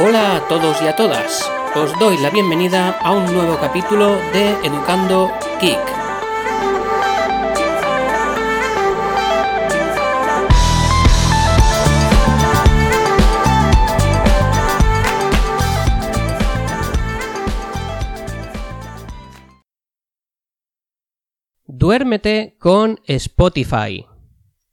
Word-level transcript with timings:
Hola 0.00 0.36
a 0.36 0.46
todos 0.46 0.80
y 0.80 0.86
a 0.86 0.94
todas. 0.94 1.50
Os 1.74 1.98
doy 1.98 2.18
la 2.18 2.30
bienvenida 2.30 2.90
a 3.00 3.10
un 3.10 3.24
nuevo 3.34 3.58
capítulo 3.58 4.14
de 4.32 4.52
Educando 4.62 5.28
Geek. 5.60 5.76
Duérmete 21.66 22.54
con 22.60 23.00
Spotify. 23.04 24.06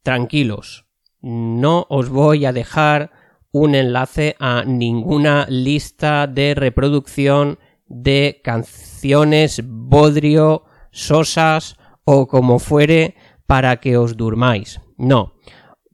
Tranquilos, 0.04 0.86
no 1.20 1.84
os 1.88 2.10
voy 2.10 2.44
a 2.44 2.52
dejar 2.52 3.15
un 3.58 3.74
enlace 3.74 4.36
a 4.38 4.64
ninguna 4.66 5.46
lista 5.48 6.26
de 6.26 6.54
reproducción 6.54 7.58
de 7.86 8.42
canciones 8.44 9.62
bodrio, 9.64 10.64
sosas 10.90 11.78
o 12.04 12.28
como 12.28 12.58
fuere 12.58 13.14
para 13.46 13.76
que 13.76 13.96
os 13.96 14.18
durmáis. 14.18 14.82
No. 14.98 15.32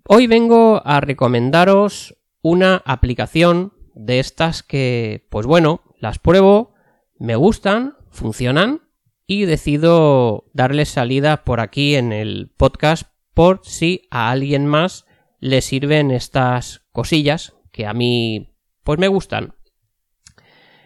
Hoy 0.09 0.27
vengo 0.27 0.83
a 0.85 1.01
recomendaros 1.01 2.19
una 2.43 2.83
aplicación 2.85 3.75
de 3.95 4.19
estas 4.19 4.65
que, 4.65 5.29
pues 5.31 5.47
bueno, 5.47 5.83
las 6.01 6.19
pruebo, 6.19 6.75
me 7.17 7.37
gustan, 7.37 7.95
funcionan 8.11 8.81
y 9.25 9.45
decido 9.45 10.51
darles 10.53 10.89
salida 10.89 11.45
por 11.45 11.61
aquí 11.61 11.95
en 11.95 12.13
el 12.13 12.51
podcast 12.57 13.05
por 13.35 13.61
si 13.63 14.09
a 14.11 14.33
alguien 14.33 14.67
más 14.67 15.07
le 15.43 15.61
sirven 15.61 16.13
estas 16.13 16.85
cosillas 16.93 17.57
que 17.73 17.85
a 17.85 17.93
mí 17.93 18.55
pues 18.85 19.01
me 19.01 19.09
gustan. 19.09 19.57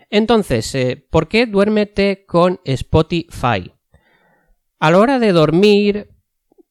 Entonces, 0.09 0.75
eh, 0.75 0.97
¿por 1.11 1.29
qué 1.29 1.45
duérmete 1.45 2.25
con 2.25 2.61
Spotify? 2.65 3.75
A 4.79 4.91
la 4.91 4.99
hora 4.99 5.19
de 5.19 5.33
dormir 5.33 6.09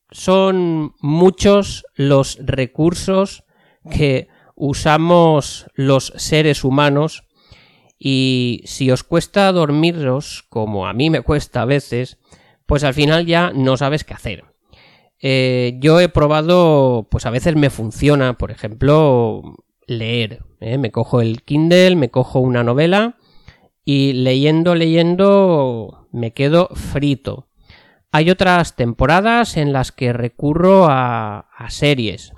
son 0.10 0.96
muchos 1.00 1.86
los 1.94 2.40
recursos 2.42 3.44
que 3.92 4.30
usamos 4.56 5.68
los 5.76 6.12
seres 6.16 6.64
humanos 6.64 7.24
y 8.00 8.62
si 8.66 8.90
os 8.90 9.04
cuesta 9.04 9.52
dormiros, 9.52 10.44
como 10.50 10.88
a 10.88 10.94
mí 10.94 11.12
me 11.12 11.22
cuesta 11.22 11.62
a 11.62 11.66
veces, 11.66 12.18
pues 12.66 12.84
al 12.84 12.96
final 12.96 13.28
ya 13.28 13.52
no 13.54 13.78
sabes 13.78 14.04
qué 14.04 14.16
hacer. 14.16 14.55
Eh, 15.20 15.78
yo 15.82 16.00
he 16.00 16.10
probado, 16.10 17.08
pues 17.10 17.26
a 17.26 17.30
veces 17.30 17.56
me 17.56 17.70
funciona, 17.70 18.38
por 18.38 18.52
ejemplo, 18.52 19.42
leer. 19.88 20.44
¿eh? 20.60 20.78
Me 20.78 20.92
cojo 20.92 21.22
el 21.22 21.44
Kindle, 21.44 21.96
me 21.96 22.10
cojo 22.10 22.40
una 22.40 22.64
novela 22.64 23.18
y 23.84 24.14
leyendo, 24.14 24.76
leyendo 24.76 26.08
me 26.12 26.34
quedo 26.34 26.70
frito. 26.74 27.48
Hay 28.12 28.30
otras 28.30 28.76
temporadas 28.76 29.58
en 29.58 29.74
las 29.74 29.92
que 29.92 30.14
recurro 30.14 30.86
a, 30.86 31.50
a 31.56 31.70
series. 31.70 32.32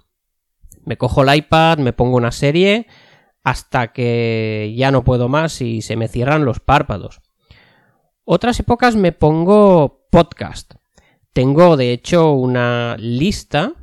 Me 0.85 0.97
cojo 0.97 1.23
el 1.23 1.35
iPad, 1.35 1.79
me 1.79 1.93
pongo 1.93 2.17
una 2.17 2.31
serie 2.31 2.87
hasta 3.43 3.93
que 3.93 4.73
ya 4.75 4.91
no 4.91 5.03
puedo 5.03 5.29
más 5.29 5.61
y 5.61 5.81
se 5.81 5.95
me 5.95 6.07
cierran 6.07 6.45
los 6.45 6.59
párpados. 6.59 7.21
Otras 8.25 8.59
épocas 8.59 8.95
me 8.97 9.13
pongo 9.13 10.07
podcast. 10.11 10.73
Tengo 11.37 11.77
de 11.77 11.93
hecho 11.93 12.31
una 12.31 12.95
lista 12.97 13.73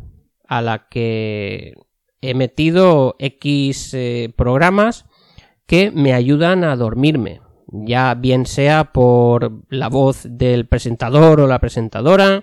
a 0.49 0.61
la 0.61 0.89
que 0.89 1.75
he 2.21 2.35
metido 2.35 3.15
X 3.21 3.95
eh, 3.95 4.33
programas 4.35 5.07
que 5.65 5.93
me 5.93 6.15
ayudan 6.15 6.65
a 6.65 6.75
dormirme, 6.75 7.43
ya 7.69 8.15
bien 8.17 8.47
sea 8.47 8.93
por 8.93 9.63
la 9.69 9.89
voz 9.89 10.27
del 10.29 10.67
presentador 10.67 11.39
o 11.39 11.47
la 11.47 11.61
presentadora 11.61 12.43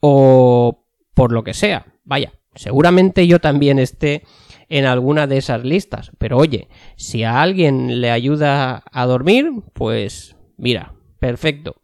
o 0.00 0.88
por 1.14 1.30
lo 1.30 1.44
que 1.44 1.54
sea. 1.54 1.86
Vaya, 2.02 2.32
seguramente 2.56 3.28
yo 3.28 3.40
también 3.40 3.78
esté 3.78 4.24
en 4.68 4.86
alguna 4.86 5.28
de 5.28 5.36
esas 5.36 5.62
listas, 5.62 6.10
pero 6.18 6.36
oye, 6.36 6.66
si 6.96 7.22
a 7.22 7.40
alguien 7.42 8.00
le 8.00 8.10
ayuda 8.10 8.82
a 8.90 9.06
dormir, 9.06 9.52
pues 9.72 10.34
mira, 10.56 10.94
perfecto. 11.22 11.76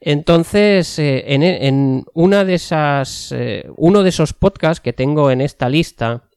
Entonces, 0.00 0.98
eh, 0.98 1.24
en, 1.28 2.04
una 2.12 2.44
de 2.44 2.52
esas, 2.52 3.32
eh, 3.32 3.66
uno 3.78 4.02
de 4.02 4.10
esos 4.10 4.34
podcasts 4.34 4.82
que 4.82 4.92
tengo 4.92 5.30
en 5.30 5.40
esta 5.40 5.70
lista 5.70 6.28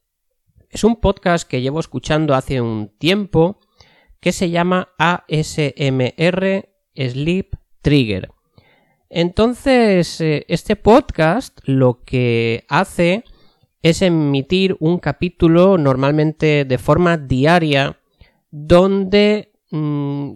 es 0.70 0.86
un 0.86 1.02
podcast 1.02 1.46
que 1.46 1.62
llevo 1.62 1.82
escuchando 1.82 2.34
hace 2.34 2.62
un 2.62 2.94
tiempo 2.98 3.60
que 4.22 4.32
se 4.32 4.50
llama 4.50 4.88
ASMR 4.98 6.70
Sleep 6.96 7.56
Trigger. 7.82 8.30
Entonces, 9.10 10.22
eh, 10.22 10.46
este 10.48 10.78
podcast 10.78 11.60
lo 11.66 12.06
que 12.06 12.64
hace 12.70 13.26
es 13.82 14.02
emitir 14.02 14.78
un 14.80 15.00
capítulo 15.00 15.78
normalmente 15.78 16.64
de 16.64 16.78
forma 16.78 17.18
diaria 17.18 18.00
donde 18.50 19.52
mm, 19.72 20.32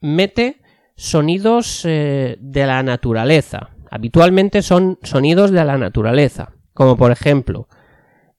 mete 0.00 0.59
sonidos 1.00 1.80
eh, 1.86 2.36
de 2.40 2.66
la 2.66 2.82
naturaleza. 2.82 3.70
Habitualmente 3.90 4.60
son 4.60 4.98
sonidos 5.02 5.50
de 5.50 5.64
la 5.64 5.78
naturaleza, 5.78 6.52
como 6.74 6.98
por 6.98 7.10
ejemplo 7.10 7.68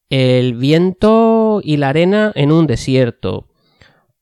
el 0.10 0.54
viento 0.56 1.62
y 1.64 1.78
la 1.78 1.90
arena 1.90 2.32
en 2.36 2.52
un 2.52 2.68
desierto, 2.68 3.48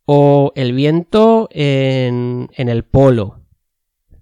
o 0.05 0.53
el 0.55 0.71
viento 0.73 1.49
en, 1.51 2.49
en 2.53 2.69
el 2.69 2.85
polo, 2.85 3.41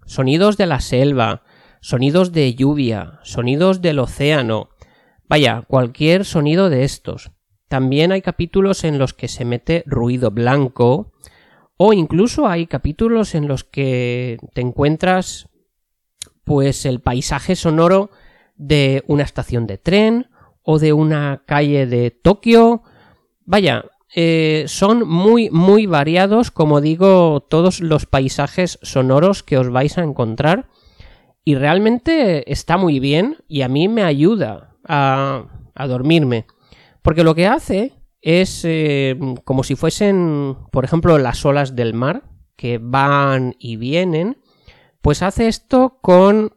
sonidos 0.05 0.57
de 0.57 0.65
la 0.65 0.79
selva, 0.79 1.43
sonidos 1.81 2.31
de 2.31 2.55
lluvia, 2.55 3.19
sonidos 3.21 3.81
del 3.81 3.99
océano, 3.99 4.69
vaya, 5.27 5.63
cualquier 5.67 6.25
sonido 6.25 6.69
de 6.69 6.85
estos. 6.85 7.31
También 7.67 8.11
hay 8.11 8.21
capítulos 8.21 8.83
en 8.83 8.97
los 8.97 9.13
que 9.13 9.27
se 9.27 9.45
mete 9.45 9.83
ruido 9.85 10.31
blanco, 10.31 11.11
o 11.77 11.93
incluso 11.93 12.47
hay 12.47 12.67
capítulos 12.67 13.35
en 13.35 13.47
los 13.47 13.63
que 13.63 14.37
te 14.53 14.61
encuentras 14.61 15.47
pues 16.43 16.85
el 16.85 17.01
paisaje 17.01 17.55
sonoro 17.55 18.09
de 18.55 19.03
una 19.07 19.23
estación 19.23 19.67
de 19.67 19.77
tren 19.77 20.29
o 20.63 20.79
de 20.79 20.93
una 20.93 21.43
calle 21.45 21.85
de 21.85 22.09
Tokio. 22.09 22.81
Vaya, 23.45 23.85
eh, 24.15 24.65
son 24.67 25.07
muy 25.07 25.49
muy 25.49 25.85
variados, 25.85 26.49
como 26.49 26.81
digo, 26.81 27.41
todos 27.41 27.81
los 27.81 28.05
paisajes 28.05 28.79
sonoros 28.81 29.43
que 29.43 29.57
os 29.57 29.69
vais 29.69 29.97
a 29.97 30.03
encontrar. 30.03 30.69
Y 31.43 31.55
realmente 31.55 32.51
está 32.51 32.77
muy 32.77 32.99
bien 32.99 33.37
y 33.47 33.61
a 33.61 33.69
mí 33.69 33.87
me 33.87 34.03
ayuda 34.03 34.75
a, 34.83 35.45
a 35.75 35.87
dormirme. 35.87 36.45
Porque 37.01 37.23
lo 37.23 37.35
que 37.35 37.47
hace 37.47 37.93
es 38.27 38.65
eh, 38.65 39.17
como 39.45 39.63
si 39.63 39.75
fuesen, 39.77 40.57
por 40.69 40.83
ejemplo, 40.83 41.17
las 41.17 41.45
olas 41.45 41.77
del 41.77 41.93
mar 41.93 42.23
que 42.57 42.77
van 42.77 43.55
y 43.57 43.77
vienen, 43.77 44.41
pues 45.01 45.21
hace 45.21 45.47
esto 45.47 45.99
con 46.01 46.51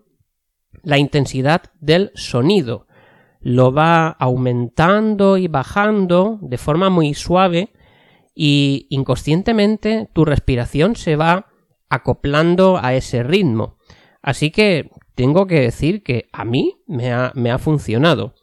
la 0.83 0.99
intensidad 0.99 1.63
del 1.79 2.11
sonido. 2.17 2.89
Lo 3.41 3.73
va 3.73 4.09
aumentando 4.09 5.37
y 5.37 5.47
bajando 5.47 6.41
de 6.43 6.59
forma 6.59 6.91
muy 6.91 7.15
suave 7.15 7.73
y 8.35 8.89
inconscientemente 8.91 10.09
tu 10.13 10.25
respiración 10.25 10.97
se 10.97 11.15
va 11.15 11.53
acoplando 11.89 12.81
a 12.83 12.95
ese 12.95 13.23
ritmo. 13.23 13.79
Así 14.23 14.51
que 14.51 14.91
tengo 15.15 15.47
que 15.47 15.61
decir 15.61 16.03
que 16.03 16.29
a 16.33 16.45
mí 16.45 16.83
me 16.89 17.13
ha, 17.13 17.31
me 17.37 17.53
ha 17.53 17.59
funcionado. 17.59 18.35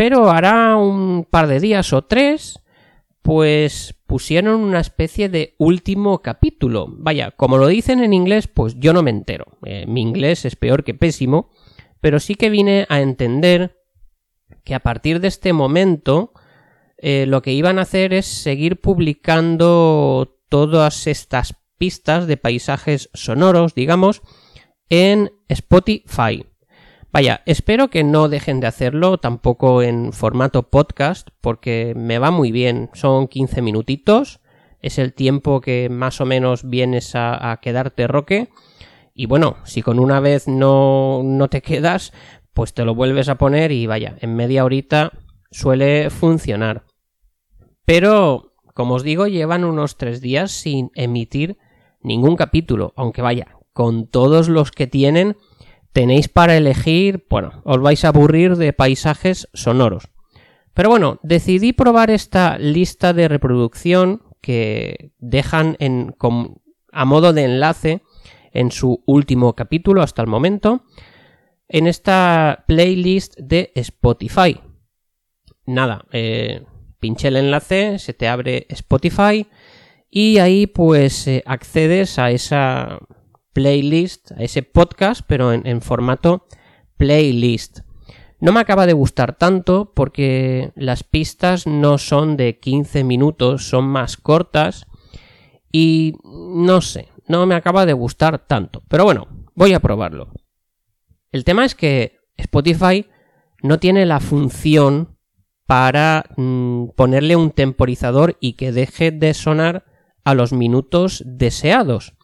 Pero 0.00 0.30
hará 0.30 0.76
un 0.76 1.26
par 1.28 1.46
de 1.46 1.60
días 1.60 1.92
o 1.92 2.00
tres, 2.00 2.58
pues 3.20 3.94
pusieron 4.06 4.62
una 4.62 4.80
especie 4.80 5.28
de 5.28 5.56
último 5.58 6.22
capítulo. 6.22 6.86
Vaya, 6.88 7.32
como 7.32 7.58
lo 7.58 7.66
dicen 7.66 8.02
en 8.02 8.14
inglés, 8.14 8.48
pues 8.48 8.76
yo 8.78 8.94
no 8.94 9.02
me 9.02 9.10
entero. 9.10 9.58
Eh, 9.62 9.84
mi 9.86 10.00
inglés 10.00 10.46
es 10.46 10.56
peor 10.56 10.84
que 10.84 10.94
pésimo, 10.94 11.50
pero 12.00 12.18
sí 12.18 12.34
que 12.34 12.48
vine 12.48 12.86
a 12.88 13.02
entender 13.02 13.76
que 14.64 14.74
a 14.74 14.80
partir 14.80 15.20
de 15.20 15.28
este 15.28 15.52
momento 15.52 16.32
eh, 16.96 17.26
lo 17.26 17.42
que 17.42 17.52
iban 17.52 17.78
a 17.78 17.82
hacer 17.82 18.14
es 18.14 18.24
seguir 18.24 18.80
publicando 18.80 20.40
todas 20.48 21.08
estas 21.08 21.56
pistas 21.76 22.26
de 22.26 22.38
paisajes 22.38 23.10
sonoros, 23.12 23.74
digamos, 23.74 24.22
en 24.88 25.30
Spotify. 25.48 26.46
Vaya, 27.12 27.42
espero 27.44 27.90
que 27.90 28.04
no 28.04 28.28
dejen 28.28 28.60
de 28.60 28.68
hacerlo 28.68 29.18
tampoco 29.18 29.82
en 29.82 30.12
formato 30.12 30.70
podcast 30.70 31.28
porque 31.40 31.92
me 31.96 32.20
va 32.20 32.30
muy 32.30 32.52
bien. 32.52 32.88
Son 32.92 33.26
15 33.26 33.62
minutitos. 33.62 34.40
Es 34.80 34.96
el 34.96 35.12
tiempo 35.12 35.60
que 35.60 35.88
más 35.90 36.20
o 36.20 36.24
menos 36.24 36.68
vienes 36.68 37.12
a, 37.14 37.58
quedarte 37.60 38.06
roque. 38.06 38.50
Y 39.12 39.26
bueno, 39.26 39.56
si 39.64 39.82
con 39.82 39.98
una 39.98 40.20
vez 40.20 40.46
no, 40.46 41.22
no 41.24 41.48
te 41.48 41.62
quedas, 41.62 42.12
pues 42.54 42.74
te 42.74 42.84
lo 42.84 42.94
vuelves 42.94 43.28
a 43.28 43.38
poner 43.38 43.72
y 43.72 43.86
vaya, 43.86 44.16
en 44.20 44.36
media 44.36 44.64
horita 44.64 45.10
suele 45.50 46.10
funcionar. 46.10 46.84
Pero 47.84 48.54
Como 48.72 48.94
os 48.94 49.02
digo, 49.02 49.26
llevan 49.26 49.64
unos 49.64 49.96
tres 49.96 50.20
días 50.20 50.52
sin 50.52 50.90
emitir 50.94 51.58
ningún 52.02 52.36
capítulo, 52.36 52.94
aunque 52.96 53.20
vaya, 53.20 53.56
con 53.72 54.06
todos 54.06 54.48
los 54.48 54.70
que 54.70 54.86
tienen 54.86 55.36
tenéis 55.92 56.28
para 56.28 56.56
elegir, 56.56 57.26
bueno, 57.28 57.62
os 57.64 57.80
vais 57.80 58.04
a 58.04 58.08
aburrir 58.08 58.56
de 58.56 58.72
paisajes 58.72 59.48
sonoros. 59.52 60.08
Pero 60.74 60.88
bueno, 60.88 61.18
decidí 61.22 61.72
probar 61.72 62.10
esta 62.10 62.58
lista 62.58 63.12
de 63.12 63.28
reproducción 63.28 64.22
que 64.40 65.12
dejan 65.18 65.76
en, 65.80 66.14
a 66.92 67.04
modo 67.04 67.32
de 67.32 67.44
enlace 67.44 68.02
en 68.52 68.70
su 68.70 69.02
último 69.06 69.54
capítulo 69.54 70.02
hasta 70.02 70.22
el 70.22 70.28
momento 70.28 70.84
en 71.68 71.86
esta 71.86 72.64
playlist 72.66 73.38
de 73.38 73.72
Spotify. 73.76 74.60
Nada, 75.66 76.04
eh, 76.12 76.64
pinche 76.98 77.28
el 77.28 77.36
enlace, 77.36 77.98
se 77.98 78.12
te 78.12 78.28
abre 78.28 78.66
Spotify 78.70 79.46
y 80.10 80.38
ahí 80.38 80.66
pues 80.66 81.28
eh, 81.28 81.42
accedes 81.46 82.18
a 82.18 82.32
esa 82.32 82.98
playlist, 83.52 84.32
a 84.32 84.42
ese 84.42 84.62
podcast, 84.62 85.22
pero 85.26 85.52
en, 85.52 85.82
formato 85.82 86.46
playlist. 86.96 87.80
No 88.40 88.52
me 88.52 88.60
acaba 88.60 88.86
de 88.86 88.92
gustar 88.92 89.36
tanto 89.36 89.92
porque 89.94 90.72
las 90.74 91.04
pistas 91.04 91.66
no 91.66 91.98
son 91.98 92.36
de 92.36 92.58
15 92.58 93.04
minutos, 93.04 93.68
son 93.68 93.84
más 93.84 94.16
cortas 94.16 94.86
y 95.70 96.14
no 96.24 96.80
sé, 96.80 97.08
no 97.28 97.44
me 97.46 97.54
acaba 97.54 97.86
de 97.86 97.92
gustar 97.92 98.46
tanto. 98.46 98.82
Pero 98.88 99.04
bueno, 99.04 99.28
voy 99.54 99.74
a 99.74 99.80
probarlo. 99.80 100.32
El 101.32 101.44
tema 101.44 101.64
es 101.64 101.74
que 101.74 102.18
Spotify 102.36 103.06
no 103.62 103.78
tiene 103.78 104.06
la 104.06 104.20
función 104.20 105.18
para 105.66 106.24
mm, 106.36 106.88
ponerle 106.96 107.36
un 107.36 107.50
temporizador 107.50 108.36
y 108.40 108.54
que 108.54 108.72
deje 108.72 109.12
de 109.12 109.34
sonar 109.34 109.84
a 110.24 110.34
los 110.34 110.52
minutos 110.52 111.22
deseados. 111.26 112.14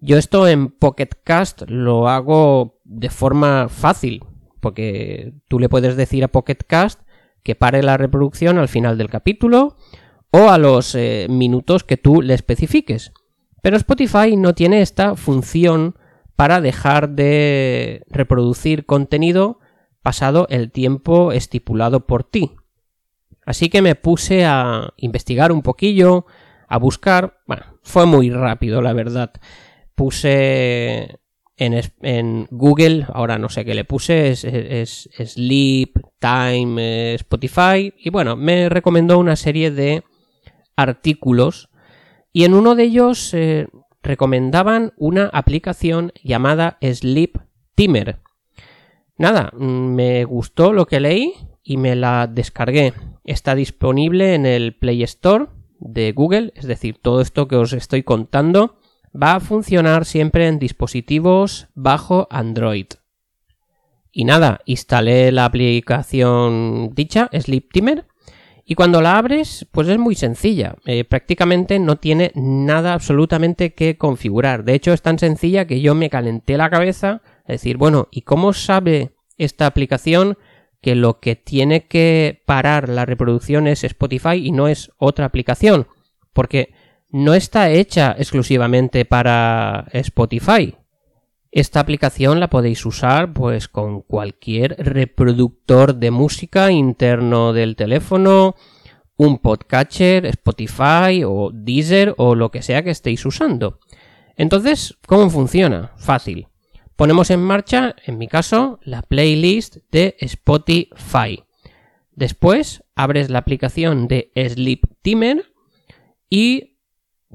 Yo 0.00 0.18
esto 0.18 0.46
en 0.46 0.68
Pocket 0.68 1.10
Cast 1.24 1.62
lo 1.68 2.08
hago 2.08 2.80
de 2.84 3.10
forma 3.10 3.68
fácil, 3.68 4.24
porque 4.60 5.34
tú 5.48 5.58
le 5.58 5.68
puedes 5.68 5.96
decir 5.96 6.24
a 6.24 6.28
Pocket 6.28 6.58
Cast 6.66 7.00
que 7.42 7.54
pare 7.54 7.82
la 7.82 7.96
reproducción 7.96 8.58
al 8.58 8.68
final 8.68 8.98
del 8.98 9.08
capítulo 9.08 9.76
o 10.30 10.50
a 10.50 10.58
los 10.58 10.94
eh, 10.94 11.26
minutos 11.30 11.84
que 11.84 11.96
tú 11.96 12.20
le 12.20 12.34
especifiques. 12.34 13.12
Pero 13.62 13.76
Spotify 13.76 14.36
no 14.36 14.54
tiene 14.54 14.82
esta 14.82 15.16
función 15.16 15.96
para 16.36 16.60
dejar 16.60 17.10
de 17.10 18.04
reproducir 18.08 18.84
contenido 18.84 19.60
pasado 20.02 20.46
el 20.50 20.70
tiempo 20.70 21.32
estipulado 21.32 22.06
por 22.06 22.22
ti. 22.22 22.52
Así 23.44 23.68
que 23.68 23.80
me 23.80 23.94
puse 23.94 24.44
a 24.44 24.92
investigar 24.96 25.52
un 25.52 25.62
poquillo, 25.62 26.26
a 26.68 26.78
buscar, 26.78 27.38
bueno, 27.46 27.64
fue 27.82 28.06
muy 28.06 28.30
rápido 28.30 28.82
la 28.82 28.92
verdad. 28.92 29.32
Puse 29.96 31.18
en, 31.56 32.46
Google, 32.50 33.06
ahora 33.12 33.38
no 33.38 33.48
sé 33.48 33.64
qué 33.64 33.74
le 33.74 33.84
puse, 33.84 34.30
es, 34.30 35.08
Sleep, 35.12 35.98
Time, 36.18 37.14
Spotify, 37.14 37.92
y 37.98 38.10
bueno, 38.10 38.36
me 38.36 38.68
recomendó 38.68 39.18
una 39.18 39.36
serie 39.36 39.70
de 39.70 40.04
artículos 40.76 41.70
y 42.32 42.44
en 42.44 42.54
uno 42.54 42.74
de 42.74 42.84
ellos 42.84 43.32
eh, 43.32 43.66
recomendaban 44.02 44.92
una 44.98 45.30
aplicación 45.32 46.12
llamada 46.22 46.78
Sleep 46.82 47.38
Timer. 47.74 48.20
Nada, 49.16 49.50
me 49.56 50.24
gustó 50.24 50.74
lo 50.74 50.86
que 50.86 51.00
leí 51.00 51.32
y 51.62 51.78
me 51.78 51.96
la 51.96 52.26
descargué. 52.26 52.92
Está 53.24 53.54
disponible 53.54 54.34
en 54.34 54.44
el 54.44 54.76
Play 54.76 55.02
Store 55.02 55.46
de 55.80 56.12
Google, 56.12 56.52
es 56.54 56.66
decir, 56.66 56.98
todo 57.00 57.22
esto 57.22 57.48
que 57.48 57.56
os 57.56 57.72
estoy 57.72 58.02
contando 58.02 58.75
va 59.20 59.34
a 59.34 59.40
funcionar 59.40 60.04
siempre 60.04 60.46
en 60.46 60.58
dispositivos 60.58 61.68
bajo 61.74 62.28
Android. 62.30 62.86
Y 64.12 64.24
nada, 64.24 64.60
instalé 64.64 65.30
la 65.32 65.44
aplicación 65.44 66.90
dicha, 66.94 67.28
Sleep 67.32 67.70
Timer, 67.72 68.06
y 68.68 68.74
cuando 68.74 69.00
la 69.00 69.16
abres, 69.16 69.64
pues 69.70 69.88
es 69.88 69.96
muy 69.96 70.16
sencilla. 70.16 70.74
Eh, 70.86 71.04
prácticamente 71.04 71.78
no 71.78 71.96
tiene 71.96 72.32
nada 72.34 72.94
absolutamente 72.94 73.74
que 73.74 73.96
configurar. 73.96 74.64
De 74.64 74.74
hecho, 74.74 74.92
es 74.92 75.02
tan 75.02 75.20
sencilla 75.20 75.66
que 75.66 75.80
yo 75.80 75.94
me 75.94 76.10
calenté 76.10 76.56
la 76.56 76.68
cabeza 76.68 77.22
a 77.46 77.52
decir, 77.52 77.76
bueno, 77.76 78.08
¿y 78.10 78.22
cómo 78.22 78.52
sabe 78.52 79.10
esta 79.38 79.66
aplicación 79.66 80.36
que 80.80 80.96
lo 80.96 81.20
que 81.20 81.36
tiene 81.36 81.86
que 81.86 82.42
parar 82.44 82.88
la 82.88 83.06
reproducción 83.06 83.68
es 83.68 83.84
Spotify 83.84 84.34
y 84.44 84.50
no 84.50 84.66
es 84.66 84.90
otra 84.98 85.26
aplicación? 85.26 85.86
Porque 86.32 86.74
no 87.10 87.34
está 87.34 87.70
hecha 87.70 88.14
exclusivamente 88.18 89.04
para 89.04 89.86
Spotify. 89.92 90.74
Esta 91.50 91.80
aplicación 91.80 92.40
la 92.40 92.50
podéis 92.50 92.84
usar 92.84 93.32
pues 93.32 93.68
con 93.68 94.02
cualquier 94.02 94.76
reproductor 94.78 95.94
de 95.94 96.10
música 96.10 96.70
interno 96.70 97.52
del 97.52 97.76
teléfono, 97.76 98.56
un 99.16 99.38
podcatcher, 99.38 100.26
Spotify 100.26 101.24
o 101.24 101.50
Deezer 101.52 102.14
o 102.18 102.34
lo 102.34 102.50
que 102.50 102.62
sea 102.62 102.82
que 102.82 102.90
estéis 102.90 103.24
usando. 103.24 103.78
Entonces, 104.36 104.98
¿cómo 105.06 105.30
funciona? 105.30 105.92
Fácil. 105.96 106.48
Ponemos 106.94 107.30
en 107.30 107.40
marcha, 107.40 107.96
en 108.04 108.18
mi 108.18 108.28
caso, 108.28 108.78
la 108.82 109.02
playlist 109.02 109.78
de 109.90 110.16
Spotify. 110.20 111.42
Después 112.12 112.84
abres 112.94 113.30
la 113.30 113.38
aplicación 113.38 114.08
de 114.08 114.30
Sleep 114.34 114.80
Timer 115.02 115.44
y 116.30 116.75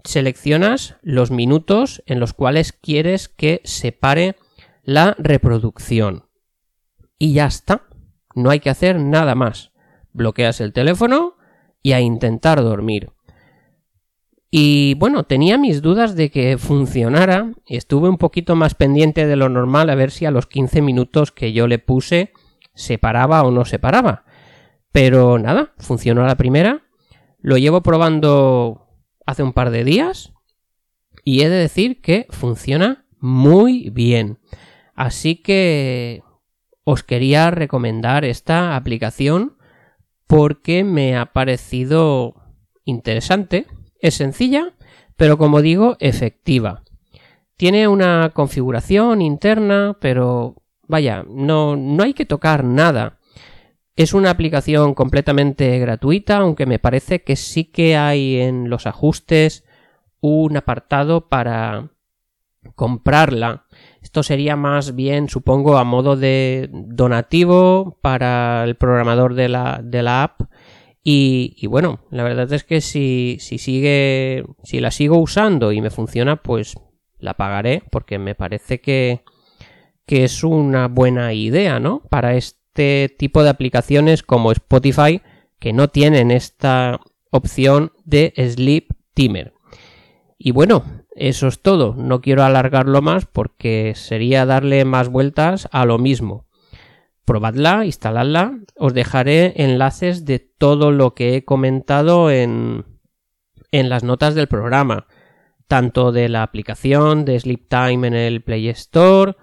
seleccionas 0.04 0.96
los 1.02 1.32
minutos 1.32 2.04
en 2.06 2.20
los 2.20 2.34
cuales 2.34 2.74
quieres 2.74 3.30
que 3.30 3.62
se 3.64 3.92
pare 3.92 4.36
la 4.84 5.16
reproducción. 5.18 6.26
Y 7.18 7.34
ya 7.34 7.46
está. 7.46 7.84
No 8.34 8.50
hay 8.50 8.60
que 8.60 8.70
hacer 8.70 9.00
nada 9.00 9.36
más. 9.36 9.72
Bloqueas 10.14 10.62
el 10.62 10.74
teléfono 10.74 11.36
y 11.84 11.94
a 11.94 12.02
intentar 12.02 12.62
dormir. 12.62 13.12
Y 14.50 14.96
bueno, 14.96 15.24
tenía 15.24 15.58
mis 15.58 15.82
dudas 15.82 16.16
de 16.16 16.30
que 16.30 16.58
funcionara 16.58 17.54
estuve 17.66 18.10
un 18.10 18.18
poquito 18.18 18.56
más 18.56 18.76
pendiente 18.76 19.26
de 19.26 19.38
lo 19.38 19.48
normal 19.48 19.90
a 19.90 19.96
ver 19.96 20.12
si 20.12 20.26
a 20.26 20.32
los 20.32 20.46
15 20.46 20.82
minutos 20.82 21.32
que 21.32 21.54
yo 21.54 21.68
le 21.68 21.80
puse 21.80 22.34
se 22.74 22.98
paraba 22.98 23.44
o 23.44 23.52
no 23.52 23.64
se 23.64 23.80
paraba. 23.80 24.26
Pero 24.92 25.40
nada, 25.40 25.74
funcionó 25.78 26.26
la 26.26 26.36
primera. 26.36 26.84
Lo 27.40 27.58
llevo 27.58 27.82
probando 27.82 28.81
hace 29.32 29.44
un 29.44 29.54
par 29.54 29.72
de 29.72 29.86
días 29.86 30.34
y 31.24 31.42
he 31.42 31.50
de 31.50 31.56
decir 31.56 32.02
que 32.02 32.28
funciona 32.30 33.06
muy 33.20 33.90
bien. 33.90 34.40
Así 34.94 35.36
que 35.36 36.22
os 36.84 37.04
quería 37.04 37.50
recomendar 37.50 38.26
esta 38.26 38.76
aplicación 38.76 39.56
porque 40.28 40.84
me 40.84 41.16
ha 41.16 41.28
parecido 41.28 42.36
interesante, 42.84 43.68
es 44.02 44.16
sencilla, 44.16 44.74
pero 45.16 45.38
como 45.38 45.62
digo, 45.62 45.96
efectiva. 46.00 46.84
Tiene 47.56 47.88
una 47.88 48.32
configuración 48.34 49.22
interna, 49.22 49.98
pero 50.02 50.56
vaya, 50.88 51.24
no, 51.30 51.78
no 51.78 52.04
hay 52.04 52.14
que 52.14 52.26
tocar 52.26 52.66
nada. 52.66 53.20
Es 54.02 54.16
una 54.16 54.32
aplicación 54.32 54.96
completamente 54.96 55.78
gratuita, 55.78 56.38
aunque 56.38 56.66
me 56.66 56.80
parece 56.80 57.22
que 57.22 57.36
sí 57.36 57.66
que 57.66 57.96
hay 57.96 58.38
en 58.38 58.68
los 58.68 58.88
ajustes 58.88 59.64
un 60.22 60.58
apartado 60.58 61.30
para 61.30 61.92
comprarla. 62.74 63.68
Esto 64.02 64.24
sería 64.24 64.56
más 64.56 64.96
bien, 64.96 65.30
supongo, 65.30 65.78
a 65.78 65.84
modo 65.84 66.16
de 66.16 66.68
donativo 66.72 68.00
para 68.02 68.64
el 68.64 68.74
programador 68.74 69.36
de 69.36 69.50
la, 69.50 69.82
de 69.84 70.02
la 70.02 70.24
app. 70.24 70.50
Y, 71.04 71.68
bueno, 71.68 72.00
la 72.10 72.24
verdad 72.24 72.52
es 72.54 72.64
que 72.64 72.82
si, 72.82 73.38
si 73.40 73.60
sigue, 73.60 74.46
si 74.64 74.80
la 74.80 74.90
sigo 74.90 75.20
usando 75.20 75.72
y 75.74 75.80
me 75.80 75.92
funciona, 75.92 76.38
pues 76.38 76.74
la 77.20 77.36
pagaré 77.36 77.84
porque 77.92 78.18
me 78.18 78.34
parece 78.34 78.82
que, 78.82 79.22
que 80.08 80.24
es 80.24 80.44
una 80.44 80.88
buena 80.88 81.34
idea, 81.34 81.80
¿no? 81.80 82.02
Para 82.10 82.34
este 82.34 82.61
este 82.72 83.14
tipo 83.18 83.44
de 83.44 83.50
aplicaciones 83.50 84.24
como 84.24 84.54
Spotify 84.54 85.22
que 85.60 85.74
no 85.74 85.90
tienen 85.90 86.32
esta 86.32 87.02
opción 87.30 87.92
de 88.06 88.34
Sleep 88.38 88.94
Timer. 89.14 89.54
Y 90.38 90.52
bueno, 90.52 90.86
eso 91.14 91.50
es 91.50 91.62
todo. 91.62 91.96
No 91.96 92.22
quiero 92.22 92.44
alargarlo 92.44 93.02
más 93.02 93.26
porque 93.26 93.92
sería 93.96 94.46
darle 94.46 94.86
más 94.86 95.10
vueltas 95.10 95.68
a 95.74 95.86
lo 95.86 95.98
mismo. 95.98 96.46
Probadla, 97.26 97.86
instaladla. 97.86 98.58
Os 98.78 98.94
dejaré 98.94 99.62
enlaces 99.62 100.24
de 100.24 100.40
todo 100.40 100.92
lo 100.92 101.14
que 101.14 101.36
he 101.36 101.44
comentado 101.44 102.32
en, 102.32 102.86
en 103.72 103.90
las 103.90 104.04
notas 104.04 104.34
del 104.34 104.48
programa. 104.48 105.08
Tanto 105.68 106.14
de 106.14 106.30
la 106.30 106.42
aplicación 106.42 107.26
de 107.26 107.38
Sleep 107.38 107.68
Time 107.68 108.08
en 108.08 108.14
el 108.14 108.42
Play 108.42 108.70
Store, 108.70 109.36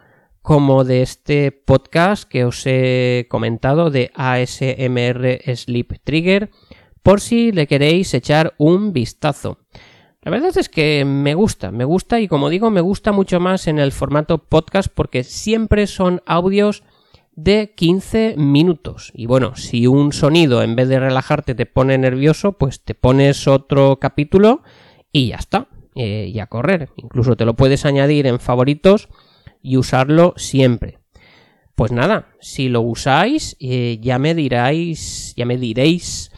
como 0.49 0.85
de 0.85 1.02
este 1.02 1.52
podcast 1.52 2.26
que 2.26 2.47
os 2.47 2.62
he 2.64 3.26
comentado 3.28 3.90
de 3.90 4.11
ASMR 4.14 5.43
Sleep 5.55 6.00
Trigger, 6.02 6.49
por 7.02 7.21
si 7.21 7.52
le 7.52 7.67
queréis 7.67 8.14
echar 8.14 8.55
un 8.57 8.95
vistazo. 8.95 9.59
La 10.23 10.31
verdad 10.31 10.57
es 10.57 10.71
que 10.71 11.05
me 11.05 11.35
gusta, 11.35 11.71
me 11.71 11.85
gusta 11.85 12.19
y 12.19 12.28
como 12.28 12.49
digo, 12.49 12.71
me 12.71 12.81
gusta 12.81 13.12
mucho 13.12 13.40
más 13.40 13.67
en 13.67 13.78
el 13.78 13.93
formato 13.93 14.38
podcast 14.38 14.88
porque 14.90 15.23
siempre 15.23 15.87
son 15.87 16.23
audios 16.25 16.83
de 17.33 17.75
15 17.76 18.37
minutos. 18.38 19.12
Y 19.14 19.26
bueno, 19.26 19.55
si 19.55 19.87
un 19.87 20.14
sonido 20.14 20.62
en 20.62 20.76
vez 20.76 20.88
de 20.88 20.99
relajarte 20.99 21.55
te 21.55 21.67
pone 21.67 21.99
nervioso, 21.99 22.52
pues 22.52 22.81
te 22.81 22.95
pones 22.95 23.47
otro 23.47 23.99
capítulo 24.00 24.62
y 25.12 25.28
ya 25.28 25.37
está. 25.37 25.69
Eh, 25.95 26.31
y 26.33 26.38
a 26.38 26.47
correr. 26.47 26.88
Incluso 26.97 27.37
te 27.37 27.45
lo 27.45 27.55
puedes 27.55 27.85
añadir 27.85 28.26
en 28.26 28.40
favoritos 28.40 29.11
y 29.62 29.77
usarlo 29.77 30.35
siempre. 30.37 30.99
Pues 31.75 31.93
nada, 31.93 32.29
si 32.41 32.69
lo 32.69 32.81
usáis, 32.81 33.57
eh, 33.61 33.99
ya 34.00 34.19
me 34.19 34.35
diráis, 34.35 35.35
ya 35.37 35.47
me 35.47 35.57
diréis 35.57 36.33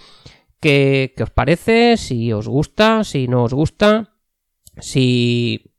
qué, 0.60 1.14
qué 1.16 1.22
os 1.22 1.30
parece, 1.30 1.96
si 1.96 2.32
os 2.32 2.46
gusta, 2.46 3.04
si 3.04 3.26
no 3.26 3.44
os 3.44 3.54
gusta, 3.54 4.16
si, 4.78 5.72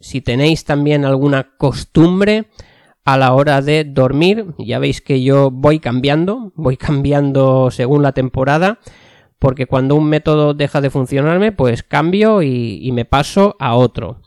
si 0.00 0.20
tenéis 0.20 0.64
también 0.64 1.04
alguna 1.04 1.56
costumbre 1.56 2.46
a 3.06 3.16
la 3.16 3.32
hora 3.32 3.62
de 3.62 3.84
dormir. 3.84 4.54
Ya 4.58 4.78
veis 4.78 5.00
que 5.00 5.22
yo 5.22 5.50
voy 5.50 5.78
cambiando, 5.80 6.52
voy 6.54 6.76
cambiando 6.76 7.70
según 7.70 8.02
la 8.02 8.12
temporada, 8.12 8.80
porque 9.38 9.66
cuando 9.66 9.94
un 9.94 10.08
método 10.08 10.52
deja 10.52 10.82
de 10.82 10.90
funcionarme, 10.90 11.52
pues 11.52 11.82
cambio 11.82 12.42
y, 12.42 12.90
me 12.92 13.04
paso 13.04 13.56
a 13.58 13.74
otro. 13.74 14.22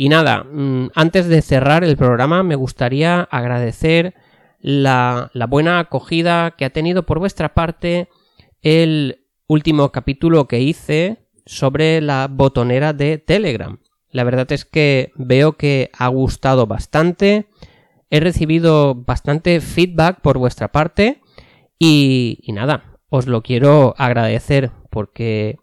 Y 0.00 0.10
nada, 0.10 0.44
mm, 0.44 0.90
antes 0.94 1.26
de 1.26 1.42
cerrar 1.42 1.82
el 1.82 1.96
programa 1.96 2.44
me 2.44 2.54
gustaría 2.54 3.22
agradecer 3.22 4.14
la, 4.60 5.32
la 5.34 5.46
buena 5.48 5.80
acogida 5.80 6.52
que 6.52 6.64
ha 6.64 6.70
tenido 6.70 7.04
por 7.04 7.18
vuestra 7.18 7.52
parte 7.52 8.08
el 8.62 9.26
último 9.48 9.90
capítulo 9.90 10.46
que 10.46 10.60
hice 10.60 11.26
sobre 11.46 12.00
la 12.00 12.28
botonera 12.30 12.92
de 12.92 13.18
Telegram. 13.18 13.80
La 14.12 14.22
verdad 14.22 14.52
es 14.52 14.64
que 14.64 15.10
veo 15.16 15.54
que 15.54 15.90
ha 15.98 16.06
gustado 16.06 16.68
bastante, 16.68 17.48
he 18.08 18.20
recibido 18.20 18.94
bastante 18.94 19.60
feedback 19.60 20.20
por 20.20 20.38
vuestra 20.38 20.70
parte 20.70 21.22
y, 21.76 22.38
nada, 22.46 22.98
os 23.08 23.26
lo 23.26 23.42
quiero 23.42 23.96
agradecer 23.98 24.70
porque 24.90 25.56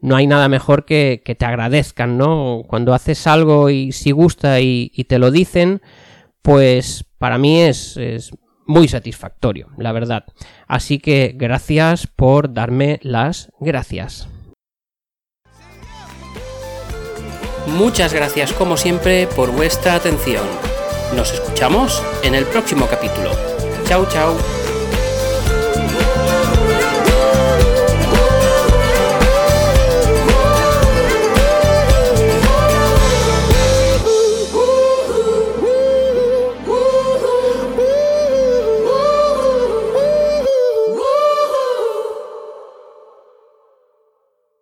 no 0.00 0.16
hay 0.16 0.26
nada 0.26 0.48
mejor 0.48 0.84
que, 0.84 1.22
que 1.24 1.34
te 1.34 1.44
agradezcan, 1.44 2.18
¿no? 2.18 2.62
Cuando 2.66 2.94
haces 2.94 3.26
algo 3.26 3.70
y 3.70 3.92
si 3.92 4.12
gusta 4.12 4.60
y, 4.60 4.90
te 5.08 5.18
lo 5.18 5.30
dicen, 5.30 5.82
pues 6.42 7.04
para 7.18 7.38
mí 7.38 7.62
es, 7.62 7.96
es 7.96 8.30
muy 8.66 8.86
satisfactorio, 8.88 9.68
la 9.76 9.92
verdad. 9.92 10.24
Así 10.66 10.98
que 10.98 11.34
gracias 11.34 12.06
por 12.06 12.52
darme 12.52 13.00
las 13.02 13.50
gracias. 13.60 14.28
Muchas 17.66 18.14
gracias 18.14 18.52
como 18.52 18.76
siempre 18.76 19.26
por 19.26 19.50
vuestra 19.52 19.94
atención. 19.94 20.44
Nos 21.14 21.32
escuchamos 21.32 22.02
en 22.22 22.34
el 22.34 22.44
próximo 22.44 22.86
capítulo. 22.86 23.30
Chao, 23.84 24.06
chao. 24.08 24.57